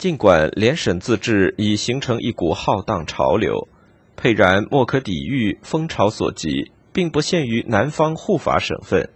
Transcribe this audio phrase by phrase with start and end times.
[0.00, 3.68] 尽管联省自治已形成一股浩荡潮流，
[4.16, 9.10] 沛然莫可抵御风潮所及，并不限于南方护法省份，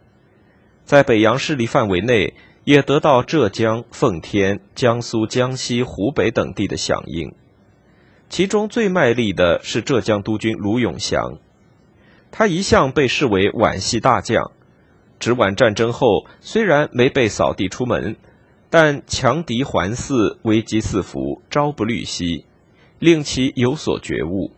[0.85, 2.35] 在北洋势力范围内，
[2.65, 7.33] 也得到浙江、奉天、江苏、江西、湖北等地的响应。
[8.29, 11.39] 其中最卖力的是浙江督军卢永祥，
[12.31, 14.53] 他一向被视为皖系大将，
[15.19, 18.17] 直皖战争后虽然没被扫地出门。
[18.77, 22.45] 但强敌环伺，危机四伏，朝不虑夕，
[22.99, 24.51] 令其有所觉悟。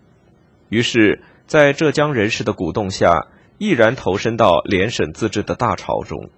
[0.70, 3.26] 于是，在浙江人士的鼓动下，
[3.58, 6.30] 毅然投身到联省自治的大潮中。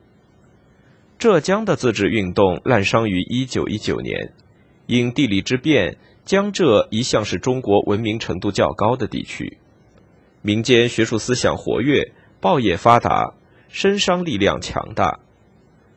[1.21, 4.33] 浙江的自治运动滥觞于一九一九年，
[4.87, 9.59] 因地理之便，江浙一向是中国文明程度较高的地区，
[10.43, 12.11] 民间学术思想活跃，
[12.41, 13.35] 报业发达，
[13.71, 15.21] 绅商力量强大。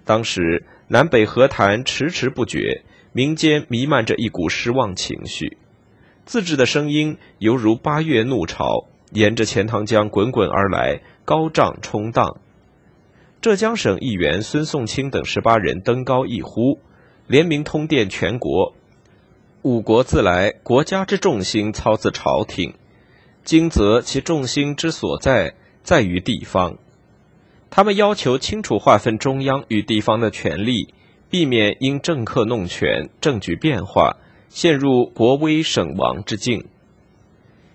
[0.05, 0.63] 当时。
[0.91, 5.58] 南北和谈迟迟不决，民间弥漫着一股失望情绪，
[6.26, 12.42] 自治的声音犹如八月怒潮，沿着钱塘江滚滚而来，高涨冲荡。
[13.39, 16.81] 浙江省议员孙颂清等十八人登高一呼，
[17.25, 18.73] 联名通电全国
[19.64, 22.73] ：“五国自来，国家之重心操自朝廷，
[23.45, 25.53] 今则其重心之所在，
[25.84, 26.78] 在于地方。”
[27.73, 30.94] 他们要求清楚划分中央与地方的权力，
[31.30, 34.17] 避免因政客弄权、政局变化
[34.50, 36.66] 陷入国危省亡之境。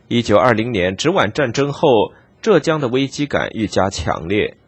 [0.08, 4.58] 一九二零年直皖战争后，浙江的危机感愈加强烈。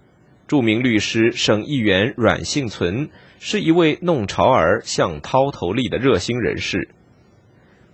[0.47, 6.89] 著名律师、省议员阮幸存是一位弄潮儿、向涛头立的热心人士。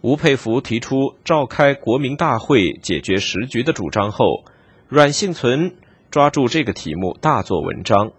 [0.02, 4.44] 吴佩孚提出召开国民大会解决时局的主张后，
[4.86, 5.74] 阮幸存。
[6.14, 8.12] 抓住这个题目，大做文章，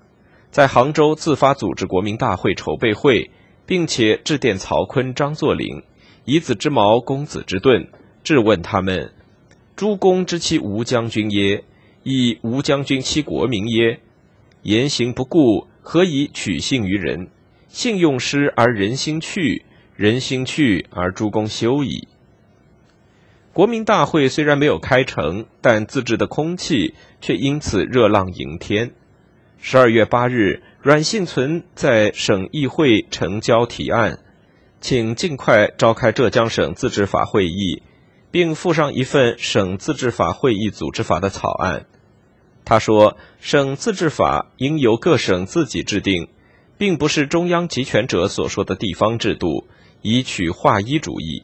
[0.51, 3.31] 在杭州自发组织国民大会筹备会，
[3.65, 5.81] 并且致电曹锟、张作霖，
[6.25, 7.88] 以子之矛攻子之盾，
[8.21, 9.13] 质问他们：
[9.77, 11.63] 诸公之妻吴将军耶？
[12.03, 14.01] 亦吴将军妻国民耶？
[14.63, 17.29] 言行不顾，何以取信于人？
[17.69, 19.63] 信用失而人心去，
[19.95, 22.09] 人心去而诸公休矣。
[23.55, 28.91] 国民大会虽然没有开成，但自治的空气却因此热浪盈天。
[29.57, 34.19] 十二月八日，阮幸存在省议会呈交提案，
[34.81, 37.81] 请尽快召开浙江省自治法会议，
[38.29, 41.85] 并附上一份省自治法会议组织法的草案。
[42.66, 46.27] 他说：“省自治法应由各省自己制定，
[46.77, 49.69] 并不是中央集权者所说的地方制度，
[50.01, 51.43] 以取划一主义。”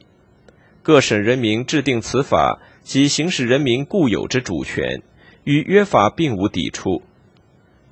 [0.82, 5.00] 各省人民制定此法，即行使人民固有之主权，
[5.44, 7.02] 与约法并无抵触。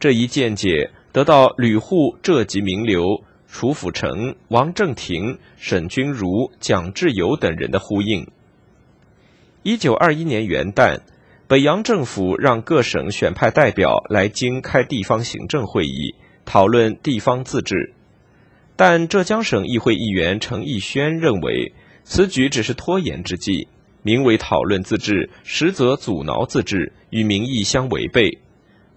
[0.00, 8.26] 这一见解得到吕护浙籍名流楚辅成、王正廷、沈君儒、蒋志友等人的呼应。
[9.62, 10.98] 一九二一年元旦，
[11.46, 17.94] 北洋政府让各省选派代表来京开地方行政会议，讨论地方自治，
[18.74, 21.72] 但浙江省议会议员程逸轩认为。
[22.04, 23.68] 此举只是拖延之计，
[24.02, 28.38] 名为讨论自治，实则阻挠自治，与民意相违背。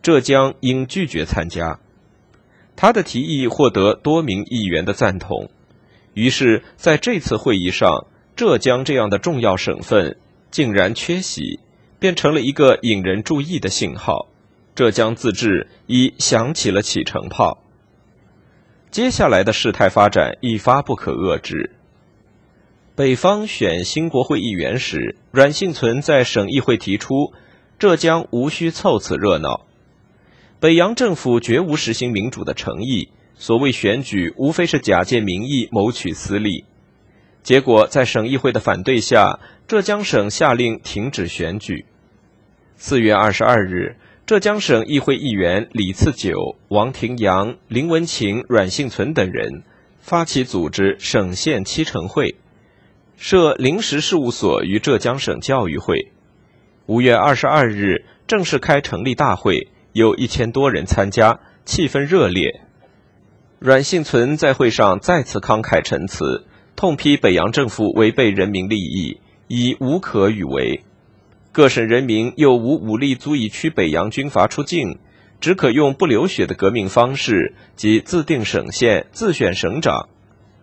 [0.02, 1.80] 浙江应拒绝参加。
[2.75, 5.50] 他的提议获得多名议员的赞同，
[6.14, 10.18] 于是在这次会议上，浙江这样的重要省份
[10.50, 11.59] 竟然缺席，
[12.00, 14.28] 变成了一个引人注意的信号。
[14.75, 17.64] 浙江自治已响起了启程炮。
[18.90, 21.75] 接下来的事态发展一发不可遏制。
[22.96, 27.34] 北方选新国会议员时，阮幸存在省议会提出，
[27.80, 29.66] 浙江无需凑此热闹。
[30.59, 36.66] 北洋政府绝无实行民主的诚意，所谓选举无非是假借民意谋取私利。
[37.42, 41.86] 结果在省议会的反对下，浙江省下令停止选举。
[42.78, 43.96] 四月二十二日，
[44.28, 49.64] 浙江省议会议员李次九、王廷阳、林文琴、阮幸存等人
[50.00, 52.36] 发起组织省县七成会。
[53.18, 56.12] 设临时事务所于浙江省教育会，
[56.88, 62.62] 五月二十二日正式开成立大会，有一千多人参加，气氛热烈。
[63.60, 66.46] 阮幸存在会上再次慷慨陈词，
[66.76, 70.84] 痛批北洋政府违背人民利益，已无可与为。
[71.54, 74.98] 各省人民又无武力足以驱北洋军阀出境，
[75.40, 80.10] 只可用不流血的革命方式，即自定省县、自选省长。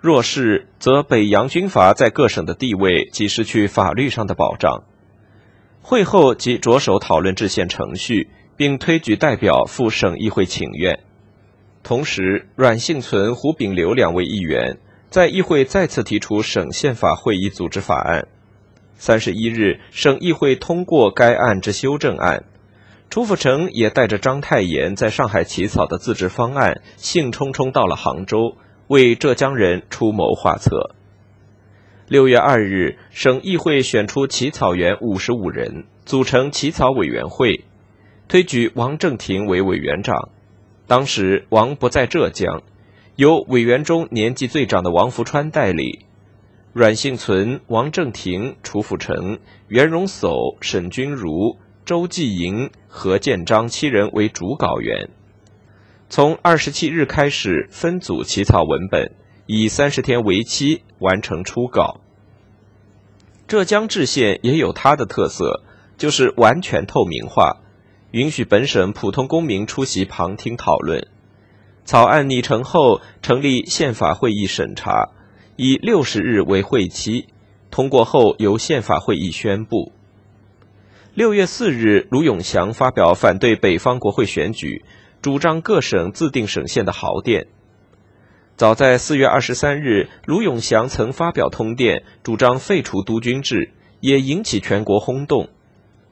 [0.00, 4.84] 若是，则北洋军阀在各省的地位即失去法律上的保障。
[5.82, 11.00] 会后即着手讨论制宪程序，并推举代表赴省议会请愿。
[11.82, 14.78] 同时，阮幸存、胡炳流两位议员
[15.10, 18.26] 在议会再次提出省宪法会议组织法案。
[18.96, 22.44] 三十一日，省议会通过该案之修正案。
[23.10, 28.56] 楚辅成也带着章太炎在上海起草的自治方案，兴冲冲到了杭州，
[28.90, 30.96] 为浙江人出谋划策。
[32.08, 37.62] 六月二日，省议会选出起草员五十五人，组成起草委员会，
[38.26, 40.30] 推举王正廷为委员长。
[40.88, 42.64] 当时王不在浙江，
[43.14, 46.00] 由委员中年纪最长的王福川代理。
[46.72, 49.38] 阮幸存、王正廷、楚辅成、
[49.68, 55.10] 袁荣叟、沈君儒、周继莹、何建章七人为主稿员。
[56.10, 59.12] 从二十七日开始分组起草文本，
[59.46, 62.00] 以三十天为期完成初稿。
[63.46, 65.62] 浙江制宪也有它的特色，
[65.96, 67.58] 就是完全透明化。
[68.10, 71.06] 允许本省普通公民出席旁听讨论，
[71.84, 75.10] 草案拟成后，成立宪法会议审查，
[75.54, 77.26] 以六十日为会期，
[77.70, 79.92] 通过后由宪法会议宣布。
[81.14, 84.84] 六月四日，卢永祥发表反对北方国会选举，
[85.22, 87.46] 主张各省自定省县的豪电。
[88.56, 95.48] 早在四月二十三日，卢永祥曾发表通电，主张废除督军制，也引起全国轰动。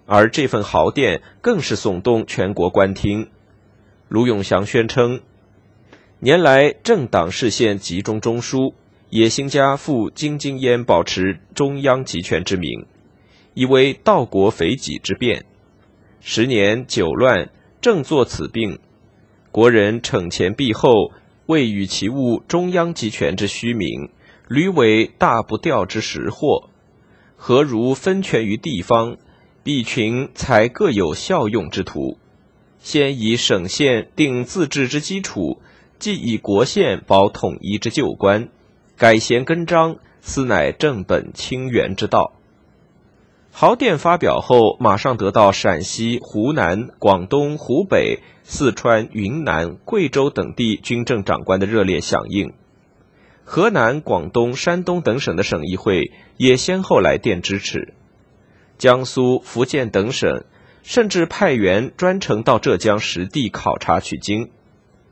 [0.06, 3.28] 而这份豪电更是耸动全国官听。
[4.08, 5.20] 卢永祥宣称
[6.20, 8.72] ：“年来政党视线集中中枢，
[9.10, 12.86] 野心家复京津焉保持中央集权之名，
[13.52, 15.44] 以为道国匪己之变。
[16.20, 17.50] 十年久乱，
[17.82, 18.78] 正作此病。
[19.50, 21.12] 国人惩前毖后，
[21.46, 24.10] 未与其物中央集权之虚名，
[24.48, 26.68] 屡为大不掉之实祸。
[27.36, 29.16] 何如分权于地方？”
[29.64, 32.16] 必群才各有效用之徒，
[32.78, 35.60] 先以省县定自治之基础，
[35.98, 38.48] 既以国县保统一之旧观，
[38.96, 42.37] 改弦更张，斯乃正本清源之道。
[43.50, 52.52] 豪电发表后，马上得到陕西、湖南、广东、湖北、四川、云南、贵州等地军政长官的热烈响应，
[53.44, 57.94] 河南、广东、山东等省的省议会也先后来电支持。
[58.76, 60.44] 江苏、福建等省
[60.84, 64.50] 甚至派员专程到浙江实地考察取经。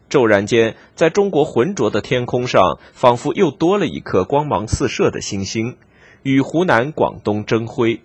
[0.08, 5.76] 骤然间，在中国浑浊的天空上，仿佛又多了一颗光芒四射的星星，
[6.22, 8.02] 与湖南、广东争辉。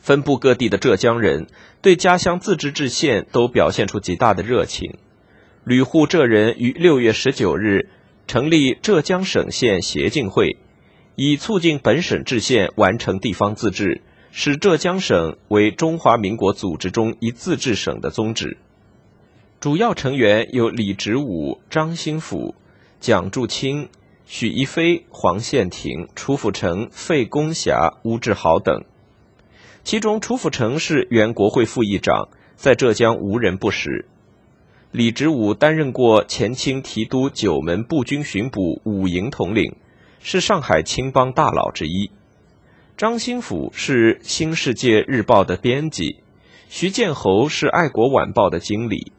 [0.00, 1.46] 分布各地的浙江人
[1.82, 4.98] 对家乡自治制县都表现出极大的热情。
[5.64, 7.90] 旅沪浙人于六月十九日
[8.26, 10.56] 成立浙江省县协进会。
[11.20, 18.56] 以促进本省制县完成地方自治，使浙江省为中华民国组织中一自治省的宗旨。
[19.58, 22.54] 主要成员有李植武、张兴甫、
[23.00, 23.88] 蒋祝清、
[24.26, 28.84] 许一飞、黄宪廷、楚辅成、费公侠、吴志豪等。
[29.88, 34.04] 其中，楚辅成是原国会副议长，在浙江无人不识。
[34.90, 39.76] 李直武担任过前清提督九门步军巡捕五营统领。
[40.20, 42.10] 是上海青帮大佬之一，
[42.98, 46.16] 张兴甫是《新世界日报》的编辑，
[46.68, 49.12] 徐建侯是《爱国晚报》的经理，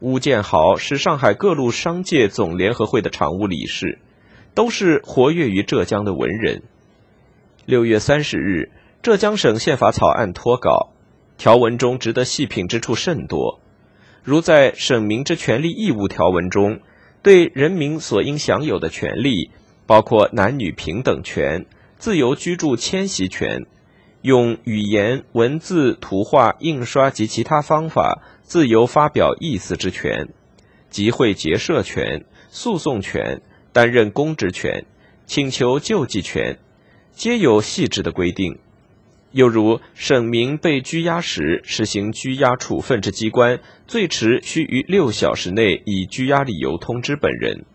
[0.00, 3.98] 邬建豪是上海各路商界总联合会的常务理事，
[4.54, 6.62] 都是活跃于浙江的文人。
[7.66, 8.70] 六月三十日，
[9.02, 10.92] 浙江省宪法草案脱稿，
[11.38, 13.60] 条文中值得细品之处甚多，
[14.22, 16.80] 如在省民之权利义务条文中，
[17.22, 19.50] 对人民所应享有的权利。
[19.88, 21.64] 包括男女平等权、
[21.96, 23.66] 自由居住迁徙权、
[24.20, 30.28] 用语言、文字、图画、印刷及其他方法自由发表意思之权、
[30.90, 34.86] 集会结社权、诉讼权、担任公职权、
[35.24, 36.58] 请求救济权，
[37.12, 38.58] 皆有细致的规定。
[39.36, 47.66] 又如，省民被拘押时，实行拘押处分之机关，最迟需于六小时内以拘押理由通知本人。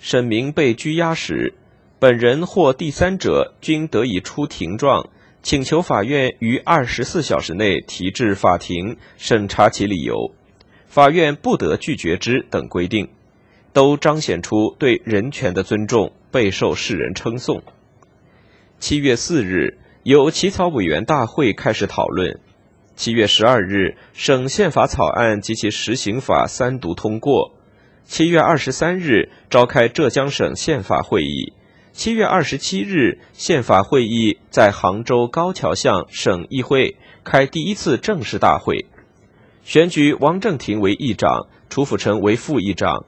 [0.00, 1.54] 沈明被拘押时，
[2.00, 5.08] 本人或第三者均得以出庭状，
[5.44, 10.34] 请求法院于二十四小时内提至法庭审查其理由，
[10.88, 13.10] 法院不得拒绝之等规定，
[13.72, 17.62] 都彰显出对人权的尊重，备受世人称颂。
[18.80, 22.40] 七月四日，由起草委员大会开始讨论。
[22.96, 27.54] 七月十二日，省宪法草案及其实行法三读通过。
[28.04, 31.52] 七月二十三日召开浙江省宪法会议，
[31.92, 38.86] 七月二十七日宪法会议在杭州高桥巷省议会开第一次正式大会，
[39.62, 43.04] 选举王正廷为议长，楚辅成为副议长，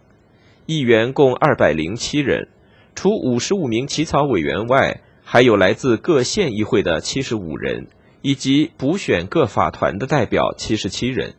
[0.66, 2.48] 议员共二百零七人，
[2.94, 5.00] 除五十五名起草委员外，
[5.32, 7.86] 还有来自各县议会的七十五人，
[8.20, 11.36] 以及补选各法团的代表七十七人，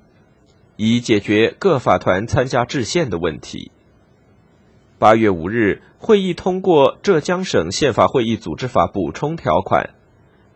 [0.77, 3.71] 以解决各法团参加制宪的问题。
[4.97, 9.91] 八月五日，会议通过《浙江省宪法会议组织法》补充条款。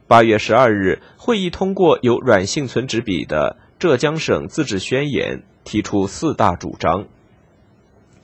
[0.07, 7.05] 八月十二日，会议通过由阮幸存执笔的《浙江省自治宣言》，提出四大主张。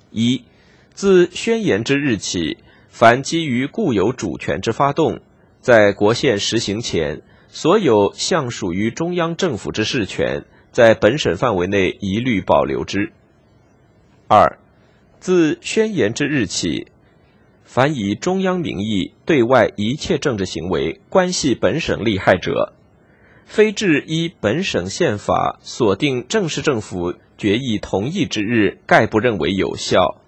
[0.09, 0.43] 一，
[0.95, 2.57] 自宣言之日起，
[2.93, 5.19] 凡基于固有主权之发动，
[5.61, 13.11] 在国宪实行前，所有向属于中央政府之事权，在本省范围内一律保留之。
[14.27, 14.59] 二，
[15.19, 16.85] 自宣言之日起，
[17.63, 22.73] 凡以中央名义对外一切政治行为关系本省利害者，
[23.43, 27.15] 非至依本省宪法锁定正式政府。
[27.35, 30.21] 决议同意之日，概不认为有效。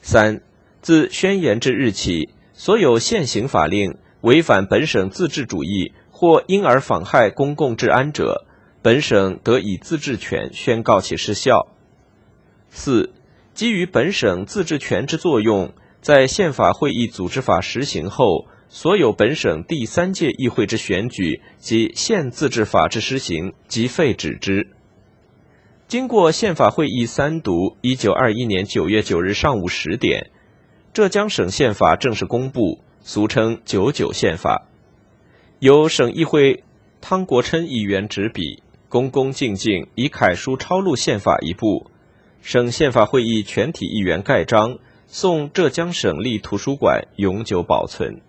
[0.00, 0.40] 三，
[0.84, 8.44] 自宣言之日起，所有现行法令违反本省自治主义或因而妨害公共治安者，
[8.82, 11.68] 本省得以自治权宣告其失效。
[12.68, 13.14] 四，
[13.54, 15.72] 基于本省自治权之作用，
[16.02, 24.68] 在宪法会议组织法实行后，所有本省第三届议会之选举及县自治法之施行，即废止之。
[25.88, 30.30] 经过宪法会议三读，一九二一年九月九日上午十点，
[30.94, 34.68] 浙江省宪法正式公布，俗称“九九宪法”，
[35.58, 36.62] 由省议会
[37.00, 41.90] 汤国琛议员执笔，恭恭敬敬以楷书抄录宪法一部，
[42.42, 48.20] 省宪法会议全体议员盖章，送浙江省立图书馆永久保存。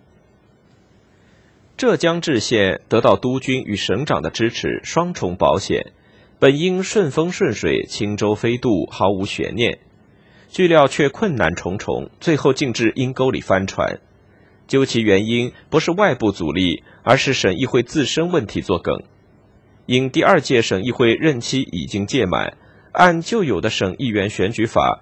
[1.77, 5.93] 浙江制宪得到督军与省长的支持，双重保险。
[6.39, 9.77] 本应顺风顺水、轻舟飞渡，毫无悬念，
[10.55, 13.99] 据料却困难重重，最后竟至阴沟里翻船。
[14.69, 19.03] 究其原因，不是外部阻力，而是省议会自身问题作梗。
[19.85, 22.55] 因第二届省议会任期已经届满，
[22.93, 25.01] 按旧有的省议员选举法，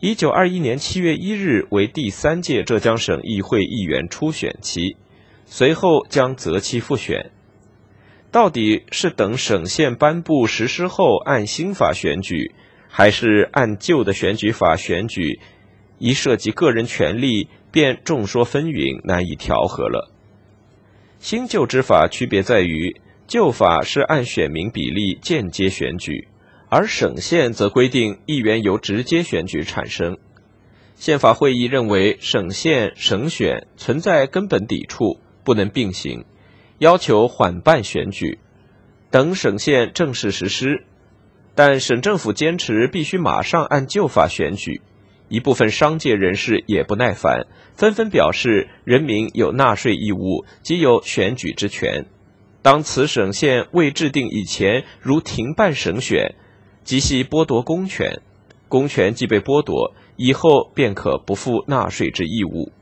[0.00, 4.98] 一九二一年七月一日为第三届浙江省议会议员初选期，
[5.46, 7.30] 随后将择期复选。
[8.30, 12.52] 到底是等省县颁布实施后按新法选举，
[12.90, 15.40] 还是按旧的选举法选举？
[15.98, 20.10] 一涉及个人权利，便众说纷纭，难以调和了。
[21.18, 26.28] 新旧之法区别在于，旧法是按选民比例间接选举，
[26.68, 30.18] 而省县则规定议员由直接选举产生。
[30.96, 36.24] 宪法会议认为省县省选存在根本抵触，不能并行。
[36.78, 38.38] 要求缓办选举，
[39.10, 40.84] 等省县正式实施，
[41.54, 44.80] 但省政府坚持必须马上按旧法选举。
[45.28, 52.06] 一部分商界人士也不耐烦，纷纷表示人民有纳税义务，即有选举之权。
[52.62, 56.34] 当此省县未制定以前，如停办省选，
[56.82, 58.20] 即系剥夺公权，
[58.68, 62.72] 公权既被剥夺，以后便可不负纳税之义务。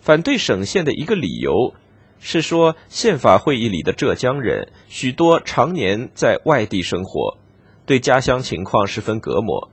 [0.00, 1.74] 反对省县的一个理由。
[2.20, 7.36] 是说，宪法会议里的浙江人许多常年在外地生活，
[7.86, 9.70] 对家乡情况十分隔膜。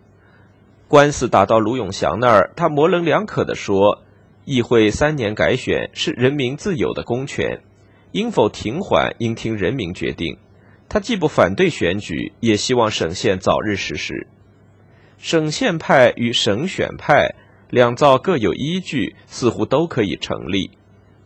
[0.88, 4.03] 官司打到卢永祥那儿，他模棱两可地说
[4.44, 7.62] ：“议会三年改选是人民自有的公权，
[8.12, 10.38] 应否停缓，应听人民决定。”
[10.89, 14.27] 他既不反对选举，也希望省县早日实施。
[15.18, 17.36] 省县派与省选派
[17.70, 20.72] 两造各有依据，似乎都可以成立。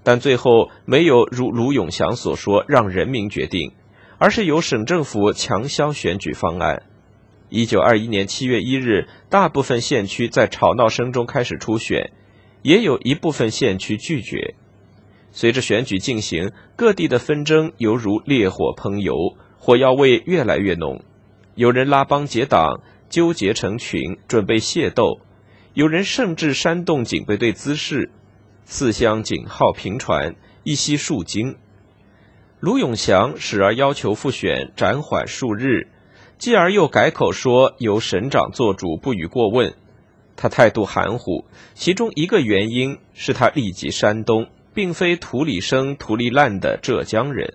[0.04, 3.72] 但最后没有如卢永祥所说让人民决定，
[4.25, 6.82] 而是由省政府强销选举方案。
[7.50, 12.12] 一九二一年七月一日，大部分县区在吵闹声中开始初选，
[12.63, 14.55] 也有一部分县区拒绝。
[15.32, 21.03] 随着选举进行，各地的纷争犹如烈火烹油，火药味越来越浓。
[21.53, 25.22] 有人拉帮结党，纠结成群，准备械斗；
[25.75, 28.10] 有人甚至煽动警备队滋事。
[28.63, 31.58] 四乡警号频传，一夕数惊。
[32.66, 35.88] 卢永祥时而要求复选暂缓数日，
[36.40, 39.76] 继而又改口说由省长做主，不予过问。
[40.36, 41.46] 他态度含糊，
[41.76, 47.54] 其中一个原因是他立即山东，并非土里生土里烂的浙江人，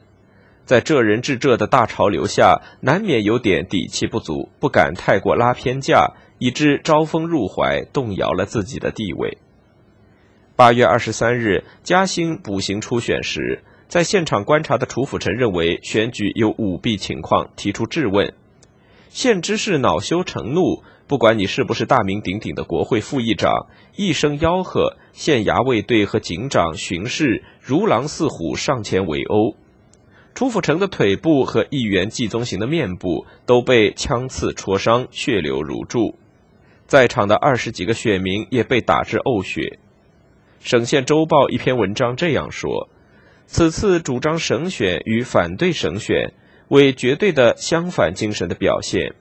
[0.65, 9.39] 在浙人治浙的大潮流下，难免有点底气不足，不敢太过拉偏架，以致招风入怀，动摇了自己的地位。
[10.55, 18.33] 八月二十三日，嘉兴补行初选时，在现场观察的楚辅臣认为选举有舞弊情况，提出质问。
[19.09, 23.67] 县知事恼羞成怒，不管你是不是大名鼎鼎的国会副议长，
[23.97, 29.57] 一声吆喝，县衙卫队和警长、巡视如狼似虎上前围殴。
[30.35, 36.15] 楚辅成的腿部和议员季宗行的面部都被枪刺戳伤，血流如注。
[36.87, 39.81] 在场的二十几个选民也被打至呕血。
[40.61, 42.89] 省县周报一篇文章这样说：
[43.53, 46.33] 此次主张省选与反对省选，
[46.69, 49.17] 为绝对的相反精神的表现。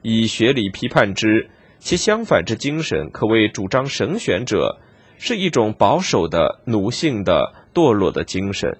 [0.00, 1.50] 以学理批判之，
[1.80, 4.80] 其相反之精神，可谓主张省选者
[5.18, 8.70] 是一种保守的、奴性的、堕落的精神；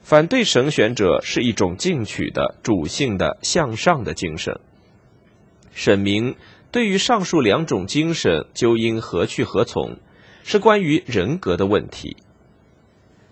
[0.00, 4.60] 反对省选者是一种进取的、主性的、向上的精神。
[5.72, 6.36] 沈明
[6.70, 9.96] 对于上述两种精神，究应何去何从，
[10.44, 12.16] 是关于人格的问题。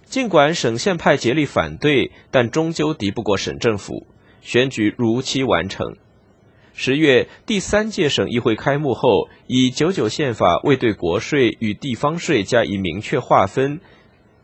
[0.06, 4.06] 尽管省县派竭力反对，但终究敌不过省政府，
[4.40, 5.96] 选举如期完成。
[6.72, 13.80] 十月，第三届省议会开幕后，以九九宪法未对国税与地方税加以明确划分，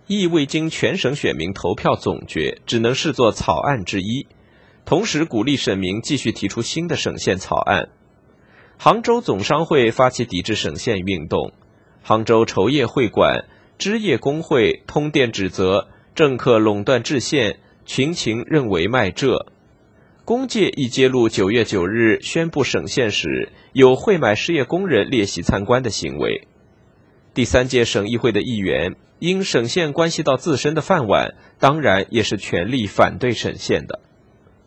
[0.06, 4.26] 亦未经全省选民投票总决，只能视作草案之一。
[4.84, 7.88] 同时，鼓励省民继续提出新的省县草案。
[8.78, 11.52] 杭州总商会发起抵制省县运动，
[12.02, 13.44] 杭州绸业会馆、
[13.80, 19.46] 织业工会通电指责政客垄断制宪，群情认为卖蔗。
[20.26, 26.46] 工界亦揭露，九月九日宣布省县时有会买失业工人列席参观的行为。
[27.32, 34.00] 第三届省议会的议员因省县关系到自身的饭碗，当然也是全力反对省县的。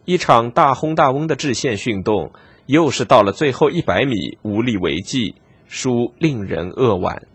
[0.06, 2.32] 一场大轰大嗡的制宪运动，
[2.66, 5.36] 又是到了最后一百米无力为继，
[5.68, 7.28] 殊令人扼腕。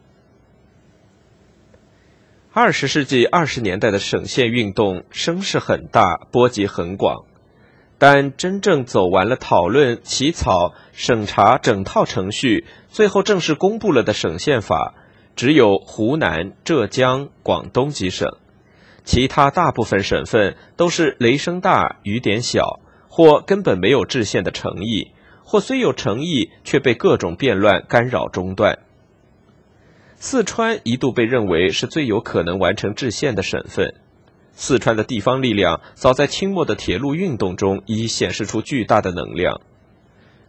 [2.61, 7.25] 二十世纪二十年代的省县运动声势很大，波及很广。
[7.99, 14.95] 但真正走完了讨论、起草、审查整套程序，最后正式公布了的省宪法，
[15.37, 18.29] 只有湖南、浙江、广东几省，
[19.05, 25.13] 其他大部分省份都是雷声大雨点小，或根本没有制宪的诚意，
[25.45, 28.81] 或虽有诚意，却被各种变乱干扰中断。
[30.21, 33.95] 四川一度被认为是最有可能完成制宪的省份。
[34.53, 39.61] 四川的地方力量早在清末的铁路运动中已显示出巨大的能量。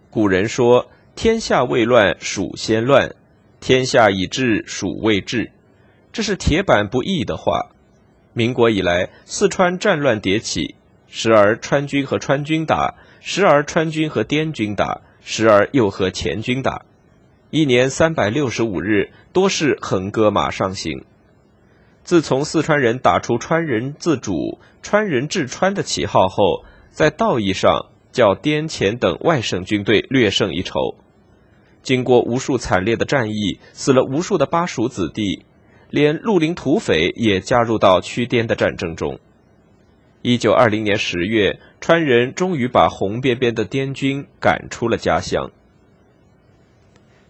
[0.09, 3.11] 古人说：“天下未乱，蜀先乱；
[3.59, 5.51] 天下已治，蜀未治。”
[6.11, 7.69] 这是铁板不易的话。
[8.33, 10.73] 民国以来，四川战乱迭起，
[11.07, 16.85] 时而川军和川军打，时而川军和滇军打，时而又和黔军打，
[17.51, 21.05] 一年三百六十五日，多是横戈马上行。
[22.03, 30.97] 自从四川人打出“川人自主、川人治川”的旗号后，在道义上较滇黔等外省军队略胜一筹。
[31.81, 35.45] 经过无数惨烈的战役，死了无数的巴蜀子弟，
[35.89, 39.21] 连绿林土匪也加入到驱滇的战争中。
[40.21, 45.51] 一九二零年十月，川人终于把红边边的滇军赶出了家乡。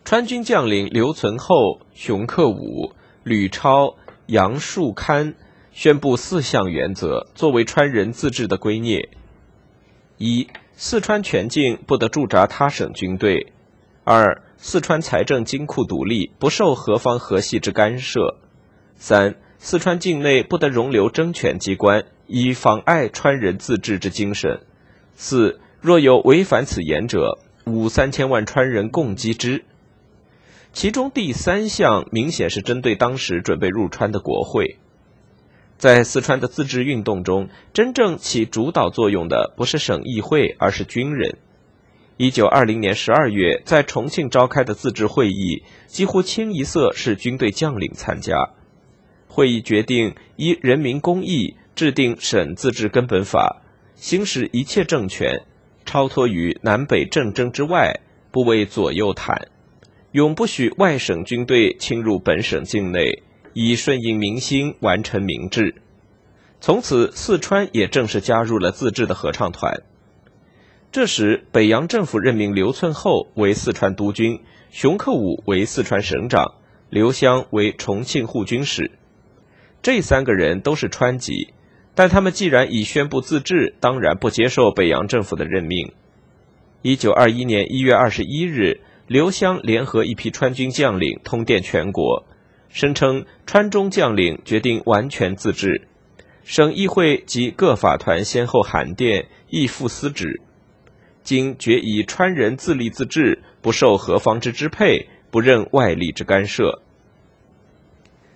[0.09, 3.95] 川军将领刘存厚、熊克武、吕超。
[4.25, 5.35] 杨树堪
[5.71, 9.07] 宣布四项原则，作为川人自治的圭臬：
[10.17, 13.51] 一、四川全境不得驻扎他省军队；
[14.03, 18.39] 二、四川财政金库独立，不受何方何系之干涉；
[18.95, 24.57] 三、四川境内不得容留争权机关，以妨碍川人自治之精神；
[25.13, 29.65] 四、若有违反此言者，五三千万川人共击之。
[30.71, 34.77] 其中第三项明显是针对当时准备入川的国会。
[35.77, 41.37] 在四川的自治运动中，真正起主导作用的不是省议会，而是军人。
[42.17, 48.49] 一九二零年十二月在重庆召开的自治会议，几乎清一色是军队将领参加。
[49.27, 53.61] 会议决定依人民公议制定省自治根本法，
[53.95, 55.45] 行使一切政权，
[55.85, 58.01] 超脱于南北政争之外，
[58.31, 59.43] 不为左右袒。
[60.11, 63.21] 永不许外省军队侵入本省境内，
[63.53, 65.75] 以顺应民心，完成民治。
[66.59, 69.83] 从此，四川也正式加入了自治的合唱团。
[70.91, 74.41] 这时，北洋政府任命刘寸厚为四川督军，
[74.71, 76.55] 熊克武为四川省长，
[76.89, 78.89] 刘湘为重庆护军使。
[79.83, 81.53] 这三个人都是川籍，
[81.93, 85.93] 但他们既然已宣布自治，当然不接受北洋政府的任命。
[86.81, 88.81] 一九二一年一月二十一日。
[89.09, 92.27] 刘湘联合一批川军将领通电全国，
[92.69, 95.87] 声称川中将领决定完全自治。
[96.43, 100.43] 省议会及各法团先后函电，亦复司旨，
[101.23, 106.83] 今决以川人自立自治，不受何方之支配，不任外力之干涉。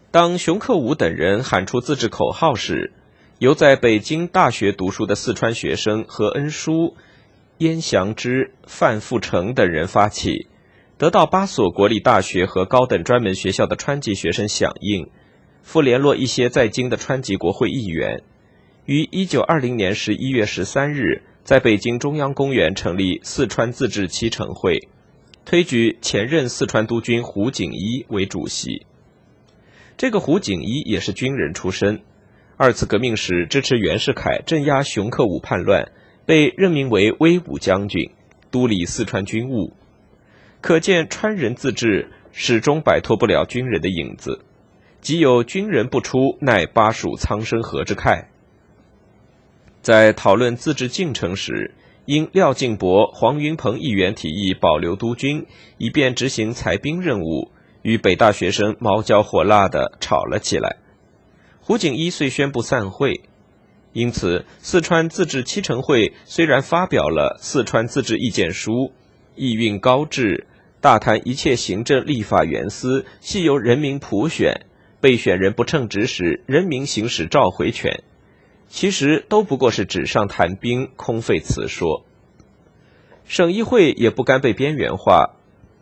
[0.10, 2.94] 当熊克武等人喊出自治口号时，
[3.38, 6.96] 由在北京大学读书的四川学生何恩书、
[7.60, 10.48] 燕祥之、范富成等人发起，
[10.98, 15.10] 得到八所国立大学和高等专门学校的川籍学生响应，
[15.64, 18.22] 复联络一些在京的川籍国会议员，
[18.86, 24.88] 于一九二零年十一月十三日在北京中央公园成立四川自治七成会，
[25.46, 28.86] 推举前任四川督军胡景一为主席。
[29.98, 32.02] 这个胡景一也是军人出身，
[32.56, 35.92] 二次革命时支持袁世凯镇压熊克武叛乱，
[36.26, 38.12] 被任命为威武将军，
[38.52, 39.74] 督理四川军务。
[40.64, 44.46] 可见川人自治始终摆脱不了军人的影子，
[45.02, 48.28] 即有军人不出，乃巴蜀苍生何之慨。
[49.82, 51.74] 在讨论自治进程时，
[52.06, 55.46] 因廖敬博、黄云鹏议员提议保留督军，
[55.78, 57.52] 以便执行裁兵任务。
[57.82, 60.78] 与北大学生毛焦火辣地吵了起来。
[61.60, 63.20] 胡景一遂宣布散会，
[63.92, 68.72] 因此四川自治七成会虽然发表了《四川自治意见书》，
[69.36, 70.48] 意蕴高致，
[70.84, 74.66] 大谈一切行政立法原司系由人民普选，
[75.00, 78.04] 被选人不称职时，人民行使召回权，
[78.68, 82.04] 其实都不过是纸上谈兵，空费词说。
[83.24, 85.38] 省议会也不甘被边缘化。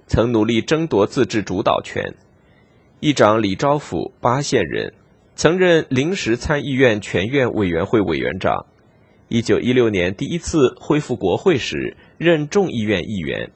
[0.06, 2.14] 曾努力争夺自治主导权。
[3.00, 4.94] 议长李昭甫，巴县人，
[5.34, 8.68] 曾任临时参议院全院委员会委员长。
[9.30, 13.52] 一九一六年第一次恢复国会时，任众议院议员。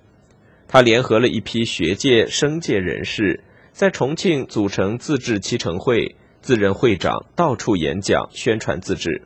[0.67, 9.21] 他联合了一批学界、生界人士，在重庆组成自治七成会，自任会长，到处演讲宣传自治。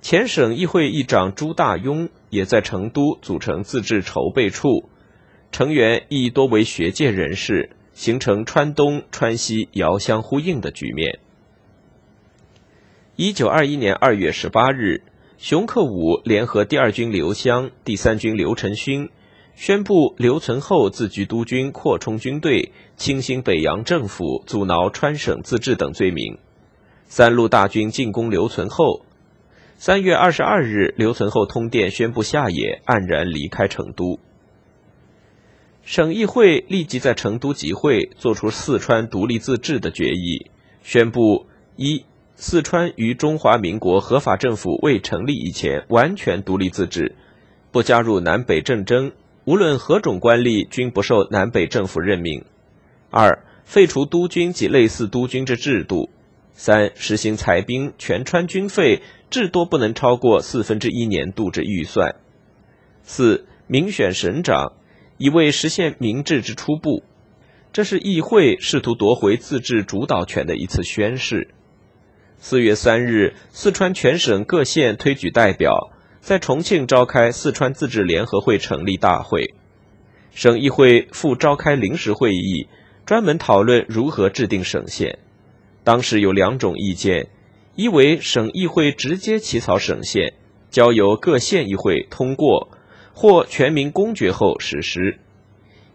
[0.00, 4.88] 前省议会议长朱大庸也在成都组成自治筹备处。
[5.50, 11.20] 成员亦多为学界人士，形成川东、川西遥相呼应的局面。
[13.16, 15.02] 一九二一年二月十八日，
[15.38, 19.10] 熊克武联合第二军刘湘、第三军刘成勋，
[19.56, 26.38] 宣布刘存厚自居督军，扩充军队，清新北洋政府，阻挠川省自治等罪名。
[27.06, 29.04] 三路大军进攻刘存厚。
[29.76, 34.18] 三月二十二日，刘存厚通电宣布下野，黯然离开成都。
[35.84, 40.50] 省议会立即在成都集会，作出四川独立自治的决议，
[40.82, 47.14] 宣布：一、四川于中华民国合法政府未成立以前完全独立自治，
[47.70, 49.12] 不加入南北政争，
[49.44, 52.44] 无论何种官吏均不受南北政府任命；
[53.10, 56.08] 二、废除督军及类似督军之制度；
[56.52, 62.14] 三、实行裁兵，全川军费至多不能超过四分之一年度之预算；
[63.02, 64.72] 四、民选省长。
[65.16, 67.04] 以为实现明治之初步，
[67.72, 71.54] 这是议会试图夺回自治主导权的一次宣誓。
[72.36, 75.92] 四月三日，四川全省各县推举代表，
[76.24, 79.52] 在重庆召开四川自治联合会成立大会，
[80.32, 82.66] 省议会复召开临时会议，
[83.04, 85.18] 专门讨论如何制定省县。
[85.84, 87.28] 当时有两种意见：
[87.76, 90.32] 一为省议会直接起草省县，
[90.70, 92.70] 交由各县议会通过。
[93.12, 95.18] 或全民公决后实施，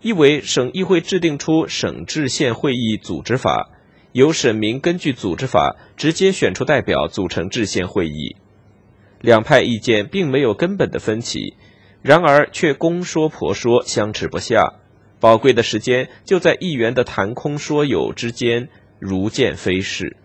[0.02, 3.72] 一为省议会制定出省制县会议组织法，
[4.12, 8.38] 由省民根据组织法直接选出代表组成制县会议。
[9.21, 11.55] 两派意见并没有根本的分歧，
[12.01, 14.75] 然而却公说婆说相持不下，
[15.19, 20.15] 宝贵的时间就在议员的谈空说有之间如箭飞逝。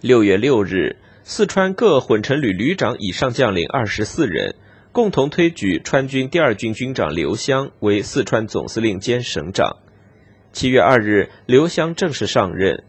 [0.00, 4.54] 六月六日，四川各混成旅旅长以上将领二十四人。
[4.92, 9.78] 共同推举川军第二军军长刘湘为四川总司令兼省长。
[10.52, 12.84] 七月二日，刘湘正式上任。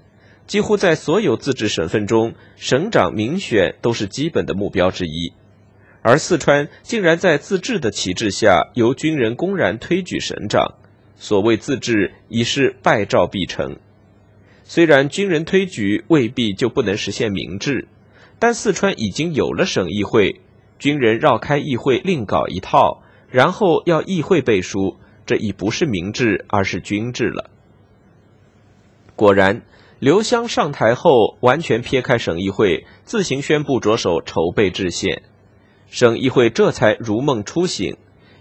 [0.47, 5.34] 几乎在所有自治省份中，省长民选都是基本的目标之一，
[6.01, 10.75] 而四川竟然在自治的旗帜下由军人公然推举省长。
[11.17, 13.77] 所谓自治，已是败兆必成。
[14.63, 17.88] 虽然军人推举未必就不能实现明治，
[18.38, 20.41] 但四川已经有了省议会。
[20.77, 27.49] 军人绕开议会另搞一套，然后要议会背书，这已不是明治，而是军制了。
[29.15, 29.62] 果然，
[29.99, 35.23] 刘湘上台后完全撇开省议会，自行宣布着手筹备制宪，
[35.89, 37.95] 省议会这才如梦初醒，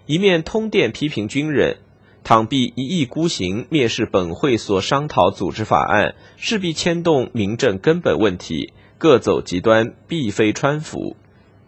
[0.07, 1.77] 一面通电批评军人，
[2.25, 11.17] 倘必一意孤行，蔑视本会所商讨组织法案，势必牵动民政根本问题，各走极端，必非川府。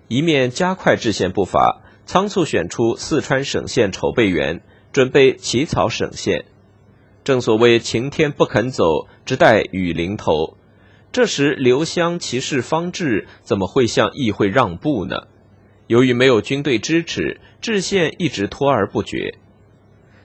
[0.09, 6.45] 一面加快制宪步伐，仓促选出四川省县筹备员，准备起草省县。
[7.27, 10.57] 正所谓晴天不肯走，只待雨淋头。
[11.11, 15.23] 这时刘湘其势方志，怎么会向议会让步呢？
[15.89, 19.35] 由于没有军队支持，制宪一直拖而不决。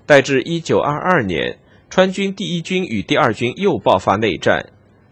[0.06, 1.58] 待至一九二二年，
[1.90, 4.70] 川军第一军与第二军又爆发内战，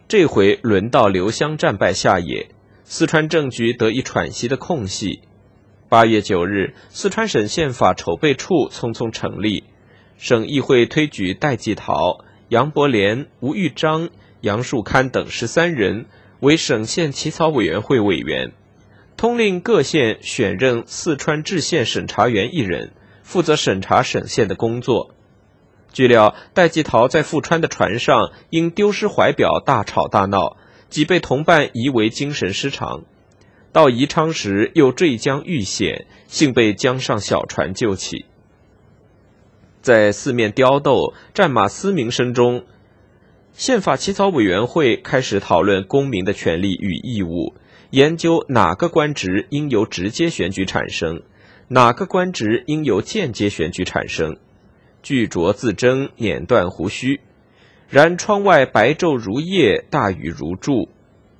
[0.08, 2.52] 这回轮到刘湘战败下野，
[2.84, 5.22] 四川政局得以喘息的空隙。
[5.90, 9.64] 八月九日，四川省宪法筹备处匆匆成立。
[10.20, 14.10] 省议会推举戴季陶、杨伯廉、吴玉章、
[14.42, 16.08] 杨树堪等十三人
[16.42, 18.52] 为省县起草委员会委员，
[19.16, 22.92] 通令各县选任四川制宪审查员一人，
[23.24, 25.16] 负责审查省县的工作。
[25.94, 30.58] 据料，戴季陶在富川的船上因丢失怀表大吵大闹，
[30.90, 33.06] 即被同伴疑为精神失常。
[33.72, 38.26] 到宜昌时又坠江遇险，幸被江上小船救起。
[39.82, 42.66] 在四面刁斗、战马嘶鸣声中，
[43.54, 47.56] 宪法起草委员会开始讨论公民的权利与义务，
[47.92, 51.22] 研究哪个官职应由直接选举产生，
[51.70, 54.38] 哪个官职应由间接选举产生。
[55.02, 57.22] 巨拙自争，碾断胡须。
[57.88, 60.90] 然窗外白昼如夜，大雨如注。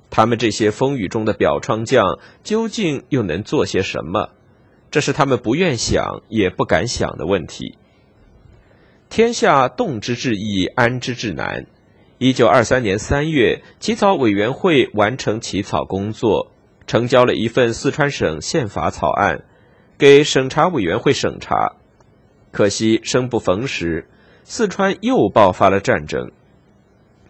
[0.08, 4.30] 他们这些风雨中的表窗匠，究竟又能做些什么？
[4.90, 7.76] 这是他们不愿想也不敢想的问题。
[9.10, 11.66] 天下动之至易，安之至难。
[12.18, 16.52] 一九二三年三月，起草委员会完成起草工作，
[16.86, 19.42] 呈交了一份四川省宪法草案，
[19.98, 21.72] 给审查委员会审查。
[22.52, 24.08] 可惜生不逢时，
[24.44, 26.30] 四川又爆发了战争。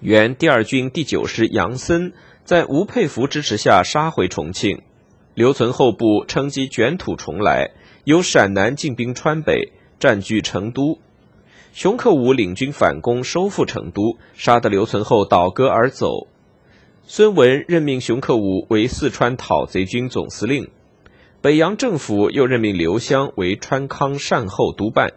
[0.01, 2.13] 原第二军第九师杨森
[2.45, 4.83] 在吴佩孚支持下杀回重庆，
[5.33, 7.71] 刘存厚部趁机卷土重来，
[8.05, 10.99] 由陕南进兵川北，占据成都。
[11.73, 16.27] 熊克武领军反攻，收复成都，杀得刘存厚倒戈而走。
[17.05, 20.69] 孙文任命熊克武为四川讨贼军总司令，
[21.41, 25.13] 北洋政府又任命刘湘为川康善后督办。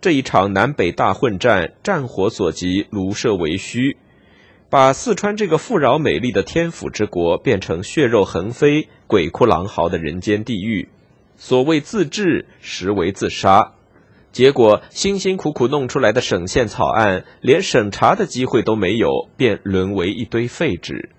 [0.00, 3.96] 这一场南北大混战，战火所及，庐舍为虚，
[4.68, 10.88] 把四川这个富饶美丽的天府之国变成血肉横飞、鬼哭狼嚎的人间地狱。
[11.36, 13.74] 所谓自治，实为自杀。
[14.38, 21.10] 结果，辛辛苦苦弄出来的省县草案，连审查的机会都没有，便沦为一堆废纸。